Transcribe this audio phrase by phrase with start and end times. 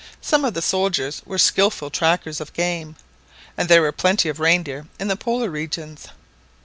[0.19, 2.95] Some of the soldiers were skilful trackers of game,
[3.55, 6.07] and there were plenty of reindeer in the Polar regions.